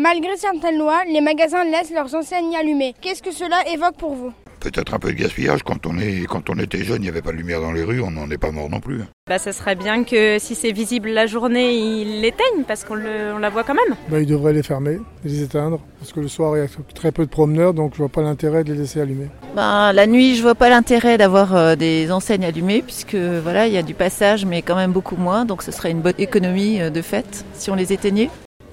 Malgré 0.00 0.34
certaines 0.38 0.78
lois, 0.78 1.02
les 1.12 1.20
magasins 1.20 1.62
laissent 1.62 1.92
leurs 1.92 2.14
enseignes 2.14 2.56
allumées. 2.56 2.94
Qu'est-ce 3.02 3.22
que 3.22 3.32
cela 3.32 3.56
évoque 3.70 3.96
pour 3.98 4.14
vous? 4.14 4.32
Peut-être 4.58 4.94
un 4.94 4.98
peu 4.98 5.12
de 5.12 5.18
gaspillage. 5.18 5.62
Quand 5.62 5.84
on, 5.84 5.98
est, 5.98 6.24
quand 6.26 6.48
on 6.48 6.58
était 6.58 6.82
jeune, 6.84 7.02
il 7.02 7.02
n'y 7.02 7.08
avait 7.10 7.20
pas 7.20 7.32
de 7.32 7.36
lumière 7.36 7.60
dans 7.60 7.70
les 7.70 7.84
rues, 7.84 8.00
on 8.00 8.10
n'en 8.10 8.30
est 8.30 8.38
pas 8.38 8.50
mort 8.50 8.70
non 8.70 8.80
plus. 8.80 9.02
Bah, 9.28 9.36
ça 9.36 9.52
serait 9.52 9.74
bien 9.74 10.04
que 10.04 10.38
si 10.38 10.54
c'est 10.54 10.72
visible 10.72 11.10
la 11.10 11.26
journée, 11.26 11.74
ils 11.74 12.22
l'éteignent 12.22 12.64
parce 12.66 12.84
qu'on 12.84 12.96
on 12.96 13.38
la 13.38 13.50
voit 13.50 13.62
quand 13.62 13.74
même. 13.74 13.94
Bah, 14.08 14.20
ils 14.20 14.26
devraient 14.26 14.54
les 14.54 14.62
fermer, 14.62 15.00
les 15.22 15.42
éteindre, 15.42 15.80
parce 15.98 16.14
que 16.14 16.20
le 16.20 16.28
soir, 16.28 16.56
il 16.56 16.60
y 16.60 16.64
a 16.64 16.68
très 16.94 17.12
peu 17.12 17.26
de 17.26 17.30
promeneurs, 17.30 17.74
donc 17.74 17.92
je 17.92 17.98
vois 17.98 18.08
pas 18.08 18.22
l'intérêt 18.22 18.64
de 18.64 18.72
les 18.72 18.78
laisser 18.78 19.02
allumés. 19.02 19.28
Bah, 19.54 19.92
la 19.92 20.06
nuit, 20.06 20.34
je 20.34 20.40
vois 20.40 20.54
pas 20.54 20.70
l'intérêt 20.70 21.18
d'avoir 21.18 21.54
euh, 21.54 21.76
des 21.76 22.10
enseignes 22.10 22.46
allumées, 22.46 22.80
puisque 22.80 23.16
voilà, 23.16 23.66
il 23.66 23.74
y 23.74 23.78
a 23.78 23.82
du 23.82 23.94
passage, 23.94 24.46
mais 24.46 24.62
quand 24.62 24.76
même 24.76 24.92
beaucoup 24.92 25.16
moins, 25.16 25.44
donc 25.44 25.62
ce 25.62 25.72
serait 25.72 25.90
une 25.90 26.00
bonne 26.00 26.14
économie 26.16 26.80
euh, 26.80 26.88
de 26.88 27.02
fait 27.02 27.44
si 27.52 27.70
on 27.70 27.74
les 27.74 27.92
éteignait. 27.92 28.30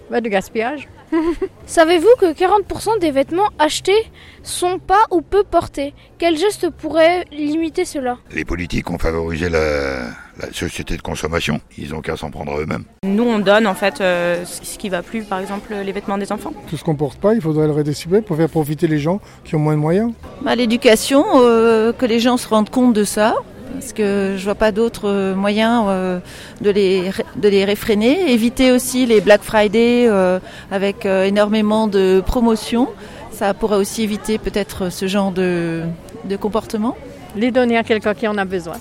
Bah, 0.09 0.21
du 0.21 0.29
gaspillage. 0.29 0.87
Savez-vous 1.65 2.07
que 2.19 2.33
40% 2.33 2.99
des 2.99 3.11
vêtements 3.11 3.49
achetés 3.59 4.05
sont 4.43 4.79
pas 4.79 5.03
ou 5.11 5.21
peu 5.21 5.43
portés? 5.43 5.93
Quel 6.17 6.37
geste 6.37 6.69
pourrait 6.69 7.25
limiter 7.31 7.85
cela? 7.85 8.17
Les 8.31 8.45
politiques 8.45 8.89
ont 8.89 8.97
favorisé 8.97 9.49
la, 9.49 10.07
la 10.39 10.51
société 10.53 10.95
de 10.97 11.01
consommation. 11.01 11.59
Ils 11.77 11.93
ont 11.93 12.01
qu'à 12.01 12.15
s'en 12.17 12.29
prendre 12.29 12.53
à 12.53 12.59
eux-mêmes. 12.59 12.83
Nous, 13.03 13.23
on 13.23 13.39
donne 13.39 13.67
en 13.67 13.73
fait 13.73 14.01
euh, 14.01 14.43
ce 14.45 14.77
qui 14.77 14.89
va 14.89 15.01
plus, 15.01 15.23
par 15.23 15.39
exemple 15.39 15.73
les 15.73 15.91
vêtements 15.91 16.17
des 16.17 16.31
enfants. 16.31 16.53
Tout 16.69 16.77
ce 16.77 16.83
qu'on 16.83 16.95
porte 16.95 17.19
pas, 17.19 17.33
il 17.33 17.41
faudrait 17.41 17.67
le 17.67 17.73
redistribuer 17.73 18.21
pour 18.21 18.37
faire 18.37 18.49
profiter 18.49 18.87
les 18.87 18.99
gens 18.99 19.19
qui 19.43 19.55
ont 19.55 19.59
moins 19.59 19.73
de 19.75 19.79
moyens. 19.79 20.13
Bah, 20.41 20.55
L'éducation, 20.55 21.23
euh, 21.35 21.91
que 21.93 22.05
les 22.05 22.19
gens 22.19 22.37
se 22.37 22.47
rendent 22.47 22.69
compte 22.69 22.93
de 22.93 23.03
ça, 23.03 23.35
parce 23.79 23.93
que 23.93 24.35
je 24.37 24.43
vois 24.43 24.55
pas 24.55 24.71
d'autres 24.71 25.33
moyens 25.35 25.85
euh, 25.87 26.19
de, 26.61 26.71
les, 26.71 27.11
de 27.35 27.47
les 27.47 27.63
réfréner. 27.63 28.31
Éviter 28.31 28.71
aussi 28.71 29.05
les 29.05 29.21
Black 29.21 29.43
Friday 29.43 30.07
euh, 30.07 30.39
avec 30.71 31.05
euh, 31.05 31.25
énormément 31.25 31.87
de 31.87 32.23
promotions. 32.25 32.89
Ça 33.31 33.53
pourrait 33.53 33.77
aussi 33.77 34.01
éviter 34.01 34.39
peut-être 34.39 34.91
ce 34.91 35.07
genre 35.07 35.31
de, 35.31 35.83
de 36.25 36.35
comportement. 36.35 36.97
Les 37.35 37.51
donner 37.51 37.77
à 37.77 37.83
quelqu'un 37.83 38.15
qui 38.15 38.27
en 38.27 38.37
a 38.37 38.45
besoin. 38.45 38.77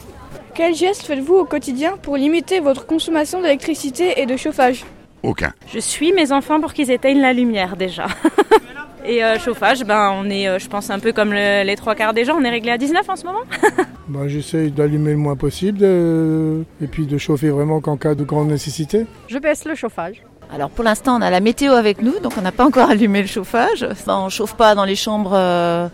Quel 0.55 0.75
geste 0.75 1.03
faites-vous 1.03 1.35
au 1.35 1.45
quotidien 1.45 1.99
pour 2.01 2.17
limiter 2.17 2.61
votre 2.61 2.87
consommation 2.87 3.43
d'électricité 3.43 4.23
et 4.23 4.25
de 4.25 4.37
chauffage? 4.39 4.87
Aucun. 5.23 5.53
Je 5.75 5.79
suis 5.79 6.13
mes 6.13 6.33
enfants 6.33 6.61
pour 6.61 6.73
qu'ils 6.73 6.91
éteignent 6.91 7.21
la 7.21 7.35
lumière 7.35 7.77
déjà. 7.77 8.07
Et 9.09 9.23
euh, 9.23 9.39
chauffage, 9.39 9.85
ben, 9.85 10.13
on 10.17 10.29
est, 10.29 10.49
euh, 10.49 10.59
je 10.59 10.69
pense, 10.69 10.91
un 10.91 10.99
peu 10.99 11.13
comme 11.13 11.33
le, 11.33 11.63
les 11.65 11.77
trois 11.77 11.95
quarts 11.95 12.13
des 12.13 12.25
gens, 12.25 12.37
on 12.41 12.45
est 12.45 12.51
réglé 12.51 12.73
à 12.73 12.79
19 12.79 13.09
en 13.09 13.15
ce 13.15 13.25
moment. 13.25 13.43
bah, 14.09 14.27
J'essaye 14.27 14.73
d'allumer 14.73 15.13
le 15.13 15.17
moins 15.17 15.37
possible 15.37 15.79
de... 15.79 16.65
et 16.83 16.89
puis 16.89 17.07
de 17.07 17.17
chauffer 17.17 17.51
vraiment 17.51 17.81
qu'en 17.81 17.97
cas 17.97 18.17
de 18.17 18.25
grande 18.25 18.49
nécessité. 18.49 19.07
Je 19.29 19.39
baisse 19.39 19.65
le 19.65 19.77
chauffage. 19.77 20.23
Alors 20.53 20.71
pour 20.71 20.85
l'instant, 20.85 21.19
on 21.19 21.23
a 21.23 21.31
la 21.31 21.41
météo 21.41 21.73
avec 21.73 22.03
nous, 22.03 22.19
donc 22.21 22.33
on 22.37 22.43
n'a 22.43 22.53
pas 22.53 22.65
encore 22.65 22.91
allumé 22.91 23.21
le 23.21 23.29
chauffage. 23.29 23.87
Enfin, 23.89 24.19
on 24.19 24.29
chauffe 24.29 24.55
pas 24.55 24.75
dans 24.75 24.85
les 24.85 24.97
chambres, 24.97 25.35
euh, 25.35 25.89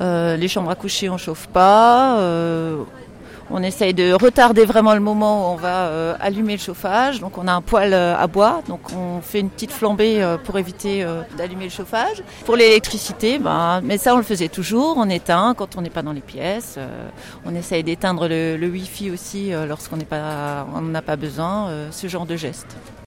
euh, 0.00 0.36
les 0.36 0.48
chambres 0.48 0.70
à 0.70 0.74
coucher, 0.74 1.08
on 1.08 1.18
chauffe 1.18 1.46
pas. 1.48 2.18
On 3.50 3.62
essaye 3.62 3.94
de 3.94 4.12
retarder 4.12 4.64
vraiment 4.64 4.94
le 4.94 5.00
moment 5.00 5.50
où 5.50 5.54
on 5.54 5.56
va 5.56 5.86
euh, 5.86 6.14
allumer 6.20 6.54
le 6.54 6.58
chauffage. 6.58 7.20
Donc 7.20 7.38
on 7.38 7.46
a 7.46 7.52
un 7.52 7.62
poêle 7.62 7.94
euh, 7.94 8.16
à 8.16 8.26
bois, 8.26 8.62
donc 8.68 8.80
on 8.92 9.20
fait 9.20 9.38
une 9.40 9.50
petite 9.50 9.70
flambée 9.70 10.22
euh, 10.22 10.36
pour 10.36 10.58
éviter 10.58 11.06
d'allumer 11.36 11.64
le 11.64 11.70
chauffage. 11.70 12.22
Pour 12.44 12.56
l'électricité, 12.56 13.38
ben, 13.38 13.80
mais 13.84 13.98
ça 13.98 14.14
on 14.14 14.18
le 14.18 14.24
faisait 14.24 14.48
toujours, 14.48 14.96
on 14.96 15.08
éteint 15.08 15.54
quand 15.56 15.76
on 15.76 15.82
n'est 15.82 15.90
pas 15.90 16.02
dans 16.02 16.12
les 16.12 16.20
pièces. 16.20 16.78
On 17.44 17.54
essaye 17.54 17.84
d'éteindre 17.84 18.28
le, 18.28 18.66
wifi 18.66 19.10
aussi 19.10 19.52
lorsqu'on 19.68 19.98
on 20.74 20.80
n'a 20.80 21.02
pas 21.02 21.16
besoin, 21.16 21.70
ce 21.90 22.08
genre 22.08 22.26
de 22.26 22.36
geste. 22.36 22.76